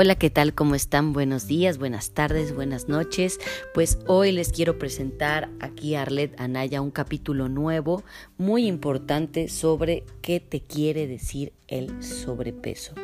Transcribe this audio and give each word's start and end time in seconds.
Hola, 0.00 0.14
¿qué 0.14 0.30
tal? 0.30 0.54
¿Cómo 0.54 0.76
están? 0.76 1.12
Buenos 1.12 1.48
días, 1.48 1.76
buenas 1.76 2.12
tardes, 2.12 2.54
buenas 2.54 2.88
noches. 2.88 3.40
Pues 3.74 3.98
hoy 4.06 4.30
les 4.30 4.52
quiero 4.52 4.78
presentar 4.78 5.50
aquí 5.58 5.96
a 5.96 6.02
Arlet 6.02 6.40
Anaya 6.40 6.80
un 6.80 6.92
capítulo 6.92 7.48
nuevo, 7.48 8.04
muy 8.36 8.68
importante 8.68 9.48
sobre 9.48 10.04
qué 10.22 10.38
te 10.38 10.60
quiere 10.60 11.08
decir 11.08 11.52
el 11.66 12.00
sobrepeso. 12.00 12.94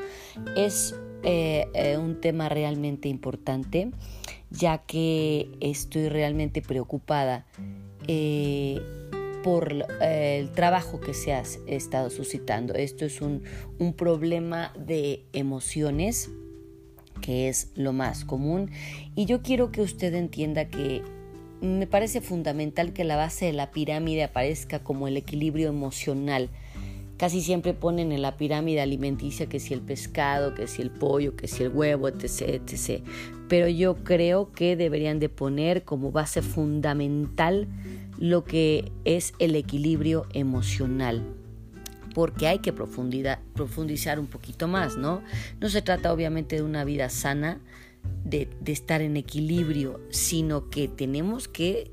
Es 0.56 0.94
eh, 1.24 1.66
eh, 1.74 1.96
un 1.96 2.20
tema 2.20 2.48
realmente 2.48 3.08
importante, 3.08 3.90
ya 4.50 4.78
que 4.78 5.50
estoy 5.58 6.08
realmente 6.08 6.62
preocupada. 6.62 7.44
Eh, 8.06 8.80
por 9.42 9.74
el 10.00 10.52
trabajo 10.52 11.00
que 11.00 11.12
se 11.12 11.34
ha 11.34 11.42
estado 11.66 12.08
suscitando. 12.08 12.72
Esto 12.72 13.04
es 13.04 13.20
un, 13.20 13.42
un 13.78 13.92
problema 13.92 14.72
de 14.78 15.26
emociones, 15.34 16.30
que 17.24 17.48
es 17.48 17.68
lo 17.74 17.94
más 17.94 18.26
común. 18.26 18.70
Y 19.16 19.24
yo 19.24 19.40
quiero 19.40 19.72
que 19.72 19.80
usted 19.80 20.12
entienda 20.12 20.66
que 20.66 21.00
me 21.62 21.86
parece 21.86 22.20
fundamental 22.20 22.92
que 22.92 23.02
la 23.02 23.16
base 23.16 23.46
de 23.46 23.54
la 23.54 23.70
pirámide 23.70 24.24
aparezca 24.24 24.80
como 24.80 25.08
el 25.08 25.16
equilibrio 25.16 25.70
emocional. 25.70 26.50
Casi 27.16 27.40
siempre 27.40 27.72
ponen 27.72 28.12
en 28.12 28.20
la 28.20 28.36
pirámide 28.36 28.82
alimenticia 28.82 29.46
que 29.46 29.58
si 29.58 29.72
el 29.72 29.80
pescado, 29.80 30.54
que 30.54 30.66
si 30.66 30.82
el 30.82 30.90
pollo, 30.90 31.34
que 31.34 31.48
si 31.48 31.62
el 31.62 31.70
huevo, 31.70 32.08
etc, 32.08 32.60
etc. 32.68 33.02
Pero 33.48 33.68
yo 33.68 34.04
creo 34.04 34.52
que 34.52 34.76
deberían 34.76 35.18
de 35.18 35.30
poner 35.30 35.84
como 35.84 36.12
base 36.12 36.42
fundamental 36.42 37.68
lo 38.18 38.44
que 38.44 38.92
es 39.06 39.32
el 39.38 39.56
equilibrio 39.56 40.26
emocional 40.34 41.24
porque 42.14 42.46
hay 42.46 42.60
que 42.60 42.72
profundizar 42.72 44.18
un 44.18 44.26
poquito 44.28 44.68
más, 44.68 44.96
¿no? 44.96 45.22
No 45.60 45.68
se 45.68 45.82
trata 45.82 46.12
obviamente 46.12 46.56
de 46.56 46.62
una 46.62 46.84
vida 46.84 47.10
sana, 47.10 47.60
de, 48.24 48.48
estar 48.66 49.02
en 49.02 49.16
equilibrio, 49.16 50.00
sino 50.10 50.70
que 50.70 50.88
tenemos 50.88 51.48
que 51.48 51.90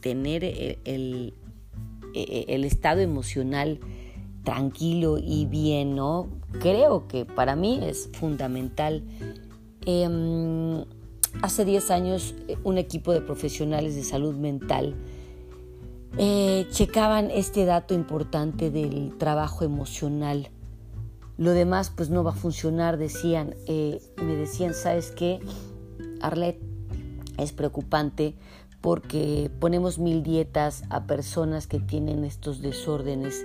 tener 0.00 0.42
el, 0.42 1.34
el, 2.14 2.64
estado 2.64 3.00
emocional 3.00 3.78
tranquilo 4.42 5.18
y 5.18 5.46
bien, 5.46 5.94
¿no? 5.94 6.28
Creo 6.58 7.06
que 7.06 7.24
para 7.24 7.54
mí 7.54 7.80
es 7.82 8.08
fundamental. 8.14 9.04
Em, 9.84 10.84
hace 11.42 11.64
10 11.64 11.90
años 11.90 12.34
un 12.64 12.78
equipo 12.78 13.12
de 13.12 13.20
profesionales 13.20 13.94
de 13.94 14.02
salud 14.02 14.34
mental 14.34 14.96
eh, 16.18 16.66
checaban 16.70 17.30
este 17.30 17.64
dato 17.64 17.94
importante 17.94 18.70
del 18.70 19.16
trabajo 19.18 19.64
emocional. 19.64 20.50
Lo 21.38 21.52
demás 21.52 21.90
pues 21.94 22.10
no 22.10 22.22
va 22.22 22.32
a 22.32 22.34
funcionar, 22.34 22.98
decían, 22.98 23.54
eh, 23.66 24.00
me 24.22 24.36
decían, 24.36 24.74
¿sabes 24.74 25.10
qué? 25.10 25.40
Arlet, 26.20 26.60
es 27.38 27.52
preocupante 27.52 28.34
porque 28.80 29.50
ponemos 29.60 29.98
mil 29.98 30.22
dietas 30.22 30.84
a 30.90 31.06
personas 31.06 31.66
que 31.66 31.80
tienen 31.80 32.24
estos 32.24 32.60
desórdenes 32.60 33.44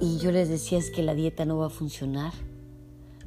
y 0.00 0.18
yo 0.18 0.32
les 0.32 0.48
decía 0.48 0.78
es 0.78 0.90
que 0.90 1.02
la 1.02 1.14
dieta 1.14 1.44
no 1.44 1.58
va 1.58 1.66
a 1.66 1.70
funcionar 1.70 2.32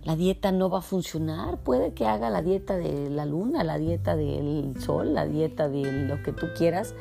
la 0.05 0.15
dieta 0.15 0.51
no 0.51 0.69
va 0.69 0.79
a 0.79 0.81
funcionar. 0.81 1.57
Puede 1.57 1.93
que 1.93 2.05
haga 2.05 2.29
la 2.29 2.43
dieta 2.43 2.77
de 2.77 3.09
la 3.09 3.25
luna, 3.25 3.63
la 3.63 3.79
dieta 3.79 4.15
del 4.15 4.79
sol, 4.79 5.15
la 5.15 5.25
dieta 5.25 5.67
de 5.67 5.91
lo 6.03 6.21
que 6.21 6.31
tú 6.31 6.47
quieras, 6.55 6.93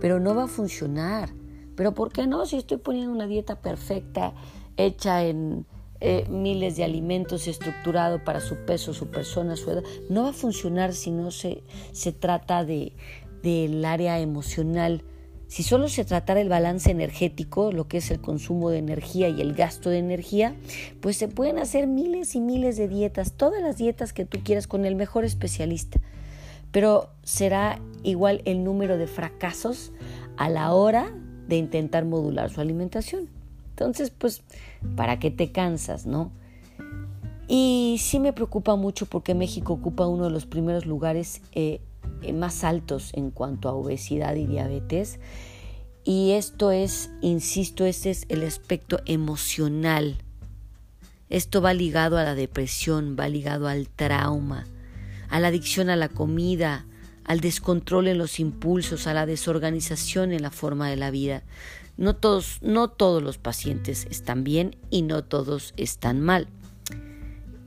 pero 0.00 0.20
no 0.20 0.34
va 0.34 0.44
a 0.44 0.48
funcionar. 0.48 1.30
Pero 1.74 1.92
¿por 1.92 2.12
qué 2.12 2.26
no? 2.28 2.46
Si 2.46 2.56
estoy 2.56 2.78
poniendo 2.78 3.12
una 3.12 3.26
dieta 3.26 3.60
perfecta, 3.60 4.32
hecha 4.76 5.24
en 5.24 5.66
eh, 6.00 6.24
miles 6.30 6.76
de 6.76 6.84
alimentos, 6.84 7.48
estructurado 7.48 8.22
para 8.22 8.40
su 8.40 8.54
peso, 8.64 8.94
su 8.94 9.08
persona, 9.08 9.56
su 9.56 9.72
edad, 9.72 9.82
no 10.08 10.22
va 10.22 10.28
a 10.30 10.32
funcionar 10.32 10.92
si 10.92 11.10
no 11.10 11.32
se, 11.32 11.64
se 11.90 12.12
trata 12.12 12.64
de, 12.64 12.92
del 13.42 13.84
área 13.84 14.20
emocional 14.20 15.02
si 15.52 15.62
solo 15.62 15.90
se 15.90 16.06
tratara 16.06 16.40
el 16.40 16.48
balance 16.48 16.90
energético, 16.90 17.72
lo 17.72 17.86
que 17.86 17.98
es 17.98 18.10
el 18.10 18.22
consumo 18.22 18.70
de 18.70 18.78
energía 18.78 19.28
y 19.28 19.42
el 19.42 19.52
gasto 19.52 19.90
de 19.90 19.98
energía, 19.98 20.56
pues 21.02 21.18
se 21.18 21.28
pueden 21.28 21.58
hacer 21.58 21.86
miles 21.86 22.34
y 22.34 22.40
miles 22.40 22.78
de 22.78 22.88
dietas, 22.88 23.34
todas 23.34 23.60
las 23.60 23.76
dietas 23.76 24.14
que 24.14 24.24
tú 24.24 24.38
quieras 24.42 24.66
con 24.66 24.86
el 24.86 24.94
mejor 24.94 25.26
especialista. 25.26 26.00
Pero 26.70 27.10
será 27.22 27.78
igual 28.02 28.40
el 28.46 28.64
número 28.64 28.96
de 28.96 29.06
fracasos 29.06 29.92
a 30.38 30.48
la 30.48 30.72
hora 30.72 31.12
de 31.48 31.56
intentar 31.56 32.06
modular 32.06 32.48
su 32.48 32.62
alimentación. 32.62 33.28
Entonces, 33.68 34.08
pues, 34.08 34.42
¿para 34.96 35.18
qué 35.18 35.30
te 35.30 35.52
cansas, 35.52 36.06
no? 36.06 36.32
Y 37.46 37.98
sí 38.00 38.20
me 38.20 38.32
preocupa 38.32 38.74
mucho 38.76 39.04
porque 39.04 39.34
México 39.34 39.74
ocupa 39.74 40.06
uno 40.06 40.24
de 40.24 40.30
los 40.30 40.46
primeros 40.46 40.86
lugares 40.86 41.42
eh, 41.52 41.82
más 42.32 42.64
altos 42.64 43.10
en 43.14 43.30
cuanto 43.30 43.68
a 43.68 43.72
obesidad 43.72 44.36
y 44.36 44.46
diabetes. 44.46 45.18
Y 46.04 46.32
esto 46.32 46.72
es, 46.72 47.10
insisto, 47.20 47.84
este 47.84 48.10
es 48.10 48.26
el 48.28 48.42
aspecto 48.44 49.00
emocional. 49.06 50.18
Esto 51.28 51.62
va 51.62 51.72
ligado 51.74 52.18
a 52.18 52.24
la 52.24 52.34
depresión, 52.34 53.16
va 53.18 53.28
ligado 53.28 53.68
al 53.68 53.88
trauma, 53.88 54.66
a 55.28 55.40
la 55.40 55.48
adicción 55.48 55.88
a 55.90 55.96
la 55.96 56.08
comida, 56.08 56.86
al 57.24 57.40
descontrol 57.40 58.08
en 58.08 58.18
los 58.18 58.40
impulsos, 58.40 59.06
a 59.06 59.14
la 59.14 59.26
desorganización 59.26 60.32
en 60.32 60.42
la 60.42 60.50
forma 60.50 60.90
de 60.90 60.96
la 60.96 61.10
vida. 61.10 61.42
No 61.96 62.16
todos, 62.16 62.58
no 62.62 62.88
todos 62.88 63.22
los 63.22 63.38
pacientes 63.38 64.06
están 64.10 64.44
bien 64.44 64.76
y 64.90 65.02
no 65.02 65.24
todos 65.24 65.72
están 65.76 66.20
mal. 66.20 66.48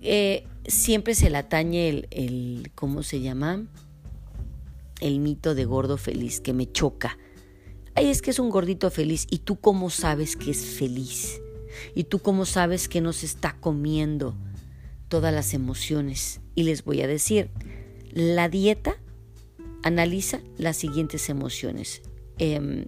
Eh, 0.02 0.46
siempre 0.68 1.16
se 1.16 1.30
le 1.30 1.38
atañe 1.38 2.06
el, 2.12 2.72
¿cómo 2.76 3.02
se 3.04 3.22
llama? 3.22 3.64
El 5.02 5.20
mito 5.20 5.56
de 5.56 5.66
gordo 5.66 5.98
feliz 5.98 6.40
que 6.40 6.54
me 6.54 6.72
choca. 6.72 7.18
Ay, 7.96 8.08
es 8.08 8.22
que 8.22 8.32
es 8.32 8.40
un 8.40 8.50
gordito 8.50 8.90
feliz. 8.92 9.28
¿Y 9.30 9.40
tú 9.40 9.60
cómo 9.60 9.90
sabes 9.90 10.36
que 10.36 10.52
es 10.52 10.66
feliz? 10.66 11.42
¿Y 11.94 12.06
tú 12.06 12.20
cómo 12.20 12.46
sabes 12.46 12.88
que 12.88 13.02
no 13.02 13.12
se 13.14 13.26
está 13.26 13.58
comiendo 13.60 14.36
todas 15.08 15.34
las 15.34 15.54
emociones? 15.54 16.42
Y 16.56 16.64
les 16.64 16.84
voy 16.84 17.02
a 17.02 17.08
decir, 17.08 17.50
la 18.12 18.50
dieta 18.50 18.98
analiza 19.84 20.40
las 20.58 20.78
siguientes 20.78 21.30
emociones. 21.30 22.02
Em, 22.38 22.86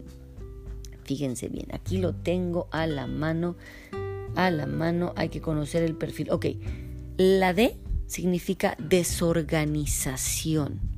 fíjense 1.03 1.47
bien, 1.47 1.67
aquí 1.71 1.99
lo 1.99 2.15
tengo 2.15 2.67
a 2.71 2.87
la 2.87 3.07
mano. 3.07 3.55
A 4.35 4.51
la 4.51 4.65
mano 4.65 5.13
hay 5.15 5.29
que 5.29 5.39
conocer 5.41 5.83
el 5.83 5.95
perfil. 5.95 6.31
Ok, 6.31 6.47
la 7.17 7.53
D 7.53 7.77
significa 8.07 8.75
desorganización. 8.79 10.96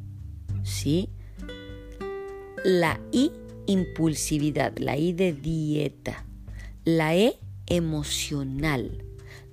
¿Sí? 0.69 1.09
La 2.63 2.99
I, 3.11 3.31
impulsividad, 3.65 4.77
la 4.77 4.97
I 4.97 5.13
de 5.13 5.33
dieta, 5.33 6.25
la 6.85 7.15
E, 7.15 7.39
emocional, 7.67 9.03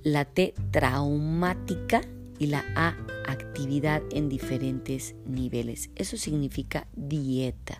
la 0.02 0.24
T, 0.24 0.54
traumática 0.70 2.02
y 2.38 2.46
la 2.46 2.64
A, 2.74 2.96
actividad 3.26 4.02
en 4.12 4.28
diferentes 4.28 5.14
niveles. 5.26 5.90
Eso 5.96 6.16
significa 6.16 6.86
dieta. 6.94 7.78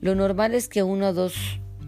Lo 0.00 0.14
normal 0.14 0.54
es 0.54 0.68
que 0.68 0.82
una 0.82 1.10
o 1.10 1.14
dos 1.14 1.34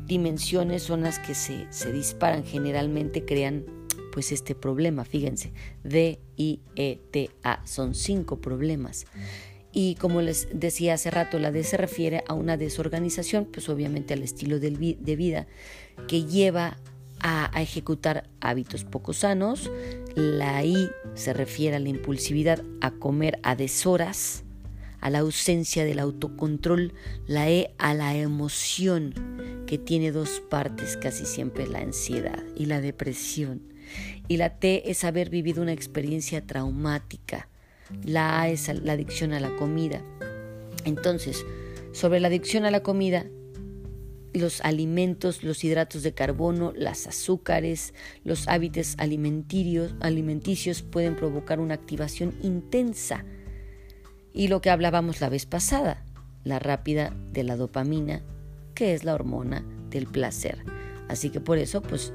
dimensiones 0.07 0.83
son 0.83 1.03
las 1.03 1.19
que 1.19 1.35
se, 1.35 1.67
se 1.71 1.93
disparan, 1.93 2.45
generalmente 2.45 3.25
crean 3.25 3.65
pues 4.13 4.33
este 4.33 4.55
problema, 4.55 5.05
fíjense, 5.05 5.53
D, 5.85 6.21
I, 6.39 6.61
E, 6.75 6.99
T, 7.11 7.31
A, 7.43 7.61
son 7.67 7.95
cinco 7.95 8.41
problemas. 8.41 9.05
Y 9.79 9.95
como 9.97 10.23
les 10.23 10.49
decía 10.55 10.95
hace 10.95 11.11
rato, 11.11 11.39
la 11.39 11.53
D 11.53 11.63
se 11.63 11.77
refiere 11.77 12.25
a 12.27 12.33
una 12.33 12.57
desorganización, 12.57 13.45
pues 13.45 13.69
obviamente 13.69 14.15
al 14.15 14.23
estilo 14.23 14.59
de 14.59 14.71
vida 14.71 15.47
que 16.09 16.25
lleva 16.25 16.79
a, 17.21 17.51
ejecutar 17.61 18.27
hábitos 18.41 18.85
poco 18.85 19.13
sanos. 19.13 19.71
La 20.15 20.65
I 20.65 20.89
se 21.13 21.35
refiere 21.35 21.77
a 21.77 21.79
la 21.79 21.91
impulsividad, 21.91 22.63
a 22.81 22.91
comer 22.93 23.39
a 23.43 23.55
deshoras, 23.55 24.45
a 25.03 25.11
la 25.11 25.19
ausencia 25.19 25.85
del 25.85 25.99
autocontrol. 25.99 26.95
La 27.27 27.51
E 27.51 27.75
a 27.77 27.93
la 27.93 28.17
emoción, 28.17 29.13
que 29.67 29.77
tiene 29.77 30.11
dos 30.11 30.41
partes, 30.49 30.97
casi 30.97 31.27
siempre 31.27 31.67
la 31.67 31.81
ansiedad 31.81 32.43
y 32.57 32.65
la 32.65 32.81
depresión. 32.81 33.61
Y 34.27 34.39
la 34.39 34.59
T 34.59 34.91
es 34.91 35.05
haber 35.05 35.29
vivido 35.29 35.61
una 35.61 35.75
experiencia 35.75 36.47
traumática 36.47 37.51
la 38.05 38.41
A 38.41 38.49
es 38.49 38.69
la 38.83 38.93
adicción 38.93 39.33
a 39.33 39.41
la 39.41 39.55
comida. 39.57 40.03
Entonces, 40.85 41.45
sobre 41.93 42.21
la 42.21 42.29
adicción 42.29 42.65
a 42.65 42.71
la 42.71 42.83
comida, 42.83 43.27
los 44.33 44.61
alimentos, 44.61 45.43
los 45.43 45.65
hidratos 45.65 46.03
de 46.03 46.13
carbono, 46.13 46.73
las 46.77 47.07
azúcares, 47.07 47.95
los 48.23 48.49
hábitos 48.49 48.95
alimenticios, 48.99 49.95
alimenticios 50.01 50.83
pueden 50.83 51.17
provocar 51.17 51.59
una 51.59 51.75
activación 51.75 52.35
intensa. 52.43 53.25
Y 54.33 54.49
lo 54.49 54.61
que 54.61 54.71
hablábamos 54.71 55.21
la 55.21 55.31
vez 55.31 55.47
pasada, 55.47 56.05
la 56.45 56.59
rápida 56.59 57.17
de 57.33 57.45
la 57.45 57.57
dopamina, 57.57 58.23
que 58.75 58.93
es 58.93 59.05
la 59.05 59.15
hormona 59.15 59.65
del 59.89 60.07
placer. 60.07 60.65
Así 61.09 61.31
que 61.31 61.41
por 61.41 61.57
eso, 61.57 61.81
pues, 61.81 62.13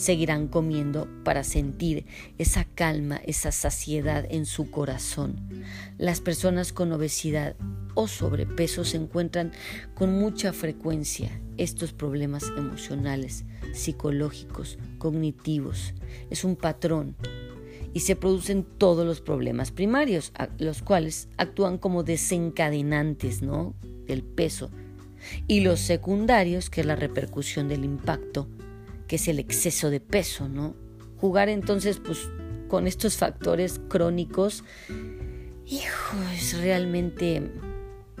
seguirán 0.00 0.48
comiendo 0.48 1.06
para 1.24 1.44
sentir 1.44 2.06
esa 2.38 2.64
calma, 2.64 3.20
esa 3.26 3.52
saciedad 3.52 4.26
en 4.30 4.46
su 4.46 4.70
corazón. 4.70 5.36
Las 5.98 6.22
personas 6.22 6.72
con 6.72 6.90
obesidad 6.92 7.54
o 7.92 8.08
sobrepeso 8.08 8.84
se 8.84 8.96
encuentran 8.96 9.52
con 9.94 10.18
mucha 10.18 10.54
frecuencia 10.54 11.38
estos 11.58 11.92
problemas 11.92 12.44
emocionales, 12.56 13.44
psicológicos, 13.74 14.78
cognitivos. 14.96 15.92
Es 16.30 16.44
un 16.44 16.56
patrón 16.56 17.14
y 17.92 18.00
se 18.00 18.16
producen 18.16 18.64
todos 18.78 19.06
los 19.06 19.20
problemas 19.20 19.70
primarios, 19.70 20.32
los 20.56 20.80
cuales 20.80 21.28
actúan 21.36 21.76
como 21.76 22.04
desencadenantes 22.04 23.42
¿no? 23.42 23.74
del 24.06 24.22
peso, 24.22 24.70
y 25.46 25.60
los 25.60 25.78
secundarios, 25.80 26.70
que 26.70 26.80
es 26.80 26.86
la 26.86 26.96
repercusión 26.96 27.68
del 27.68 27.84
impacto, 27.84 28.48
que 29.10 29.16
es 29.16 29.26
el 29.26 29.40
exceso 29.40 29.90
de 29.90 29.98
peso, 29.98 30.48
¿no? 30.48 30.76
Jugar 31.16 31.48
entonces 31.48 31.98
pues 31.98 32.28
con 32.68 32.86
estos 32.86 33.16
factores 33.16 33.80
crónicos, 33.88 34.62
hijo, 35.66 36.16
es 36.32 36.56
realmente 36.56 37.50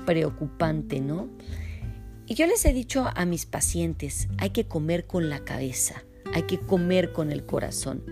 preocupante, 0.04 0.98
¿no? 1.00 1.28
Y 2.26 2.34
yo 2.34 2.44
les 2.48 2.64
he 2.64 2.72
dicho 2.72 3.08
a 3.14 3.24
mis 3.24 3.46
pacientes, 3.46 4.26
hay 4.38 4.50
que 4.50 4.64
comer 4.64 5.06
con 5.06 5.28
la 5.30 5.44
cabeza, 5.44 6.02
hay 6.34 6.42
que 6.42 6.58
comer 6.58 7.12
con 7.12 7.30
el 7.30 7.46
corazón 7.46 8.02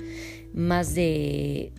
más 0.55 0.95
de 0.95 1.73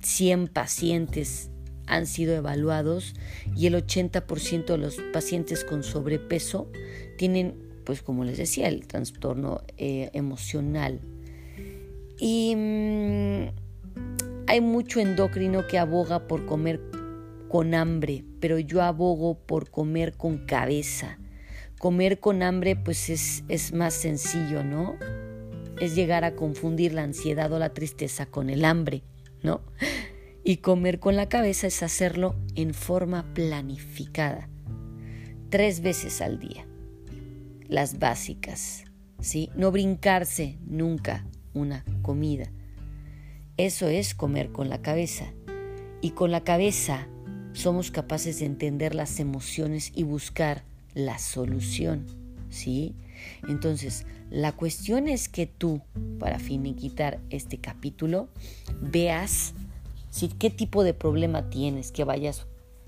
100 0.00 0.48
pacientes 0.48 1.50
han 1.86 2.06
sido 2.06 2.34
evaluados 2.34 3.14
y 3.54 3.66
el 3.66 3.74
80% 3.74 4.64
de 4.64 4.78
los 4.78 4.96
pacientes 5.12 5.64
con 5.64 5.82
sobrepeso 5.82 6.70
tienen, 7.18 7.65
pues 7.86 8.02
como 8.02 8.24
les 8.24 8.36
decía, 8.36 8.68
el 8.68 8.86
trastorno 8.86 9.62
eh, 9.78 10.10
emocional. 10.12 11.00
Y 12.18 12.54
mm, 12.54 13.46
hay 14.46 14.60
mucho 14.60 15.00
endocrino 15.00 15.66
que 15.66 15.78
aboga 15.78 16.28
por 16.28 16.44
comer 16.44 16.82
con 17.48 17.72
hambre, 17.72 18.24
pero 18.40 18.58
yo 18.58 18.82
abogo 18.82 19.38
por 19.38 19.70
comer 19.70 20.12
con 20.18 20.44
cabeza. 20.44 21.18
Comer 21.78 22.20
con 22.20 22.42
hambre 22.42 22.76
pues 22.76 23.08
es, 23.08 23.44
es 23.48 23.72
más 23.72 23.94
sencillo, 23.94 24.62
¿no? 24.62 24.96
es 25.80 25.94
llegar 25.94 26.24
a 26.24 26.34
confundir 26.34 26.94
la 26.94 27.02
ansiedad 27.02 27.52
o 27.52 27.58
la 27.58 27.72
tristeza 27.72 28.26
con 28.26 28.50
el 28.50 28.64
hambre, 28.64 29.02
¿no? 29.42 29.60
Y 30.44 30.58
comer 30.58 31.00
con 31.00 31.16
la 31.16 31.28
cabeza 31.28 31.66
es 31.66 31.82
hacerlo 31.82 32.36
en 32.54 32.72
forma 32.72 33.34
planificada, 33.34 34.48
tres 35.50 35.80
veces 35.80 36.20
al 36.20 36.38
día. 36.38 36.65
Las 37.68 37.98
básicas, 37.98 38.84
¿sí? 39.20 39.50
No 39.56 39.72
brincarse 39.72 40.58
nunca 40.66 41.26
una 41.54 41.84
comida. 42.02 42.50
Eso 43.56 43.88
es 43.88 44.14
comer 44.14 44.52
con 44.52 44.68
la 44.68 44.82
cabeza. 44.82 45.32
Y 46.02 46.10
con 46.10 46.30
la 46.30 46.44
cabeza 46.44 47.08
somos 47.52 47.90
capaces 47.90 48.40
de 48.40 48.46
entender 48.46 48.94
las 48.94 49.18
emociones 49.18 49.90
y 49.94 50.02
buscar 50.02 50.64
la 50.94 51.18
solución, 51.18 52.06
¿sí? 52.50 52.94
Entonces, 53.48 54.06
la 54.30 54.52
cuestión 54.52 55.08
es 55.08 55.28
que 55.28 55.46
tú, 55.46 55.80
para 56.18 56.38
finiquitar 56.38 57.20
este 57.30 57.58
capítulo, 57.58 58.28
veas 58.80 59.54
si, 60.10 60.28
qué 60.28 60.50
tipo 60.50 60.84
de 60.84 60.94
problema 60.94 61.48
tienes, 61.50 61.92
que 61.92 62.04
vayas 62.04 62.46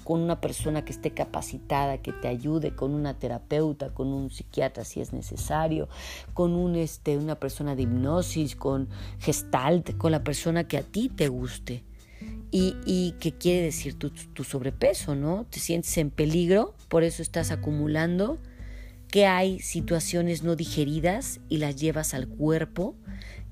con 0.08 0.22
una 0.22 0.40
persona 0.40 0.86
que 0.86 0.92
esté 0.92 1.10
capacitada, 1.10 1.98
que 1.98 2.14
te 2.14 2.28
ayude, 2.28 2.74
con 2.74 2.94
una 2.94 3.18
terapeuta, 3.18 3.92
con 3.92 4.08
un 4.08 4.30
psiquiatra 4.30 4.82
si 4.82 5.02
es 5.02 5.12
necesario, 5.12 5.86
con 6.32 6.54
un, 6.54 6.76
este, 6.76 7.18
una 7.18 7.34
persona 7.34 7.76
de 7.76 7.82
hipnosis, 7.82 8.56
con 8.56 8.88
gestalt, 9.18 9.98
con 9.98 10.10
la 10.10 10.24
persona 10.24 10.66
que 10.66 10.78
a 10.78 10.82
ti 10.82 11.10
te 11.10 11.28
guste. 11.28 11.84
Y, 12.50 12.74
y 12.86 13.16
qué 13.20 13.32
quiere 13.32 13.60
decir 13.60 13.98
tu, 13.98 14.08
tu 14.08 14.44
sobrepeso, 14.44 15.14
¿no? 15.14 15.44
Te 15.50 15.60
sientes 15.60 15.98
en 15.98 16.08
peligro, 16.08 16.74
por 16.88 17.04
eso 17.04 17.20
estás 17.20 17.50
acumulando 17.50 18.38
que 19.08 19.26
hay 19.26 19.60
situaciones 19.60 20.42
no 20.42 20.56
digeridas 20.56 21.40
y 21.50 21.58
las 21.58 21.76
llevas 21.76 22.14
al 22.14 22.28
cuerpo, 22.28 22.94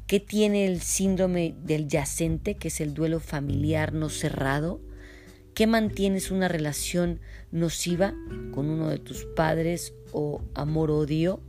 que 0.06 0.20
tiene 0.20 0.64
el 0.64 0.80
síndrome 0.80 1.54
del 1.64 1.86
yacente, 1.86 2.54
que 2.54 2.68
es 2.68 2.80
el 2.80 2.94
duelo 2.94 3.20
familiar 3.20 3.92
no 3.92 4.08
cerrado, 4.08 4.80
que 5.56 5.66
mantienes 5.66 6.30
una 6.30 6.46
relación 6.46 7.18
nociva 7.50 8.14
con 8.52 8.70
uno 8.70 8.90
de 8.90 8.98
tus 8.98 9.24
padres 9.24 9.94
o 10.12 10.42
amor-odio, 10.54 11.40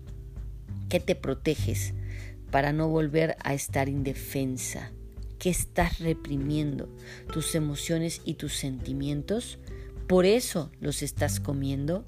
que 0.90 1.00
te 1.00 1.14
proteges 1.14 1.94
para 2.50 2.72
no 2.72 2.88
volver 2.88 3.36
a 3.44 3.54
estar 3.54 3.90
indefensa, 3.90 4.94
que 5.38 5.50
estás 5.50 6.00
reprimiendo 6.00 6.90
tus 7.34 7.54
emociones 7.54 8.22
y 8.24 8.36
tus 8.36 8.54
sentimientos, 8.54 9.60
por 10.08 10.26
eso 10.26 10.72
los 10.80 11.04
estás 11.04 11.42
comiendo 11.42 12.06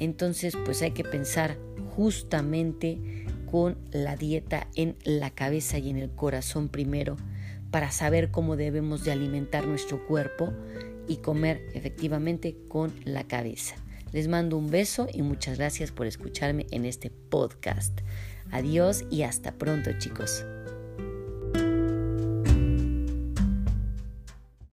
entonces, 0.00 0.56
pues 0.64 0.82
hay 0.82 0.92
que 0.92 1.04
pensar 1.04 1.58
justamente 1.96 3.26
con 3.50 3.78
la 3.90 4.16
dieta 4.16 4.68
en 4.74 4.96
la 5.04 5.30
cabeza 5.30 5.78
y 5.78 5.90
en 5.90 5.96
el 5.96 6.10
corazón 6.10 6.68
primero 6.68 7.16
para 7.70 7.90
saber 7.90 8.30
cómo 8.30 8.56
debemos 8.56 9.04
de 9.04 9.12
alimentar 9.12 9.66
nuestro 9.66 10.06
cuerpo 10.06 10.52
y 11.08 11.16
comer 11.16 11.66
efectivamente 11.74 12.56
con 12.68 12.92
la 13.04 13.24
cabeza. 13.24 13.76
Les 14.12 14.28
mando 14.28 14.56
un 14.56 14.70
beso 14.70 15.06
y 15.12 15.22
muchas 15.22 15.58
gracias 15.58 15.92
por 15.92 16.06
escucharme 16.06 16.66
en 16.70 16.84
este 16.84 17.10
podcast. 17.10 18.00
Adiós 18.50 19.04
y 19.10 19.22
hasta 19.22 19.52
pronto 19.52 19.90
chicos. 19.98 20.44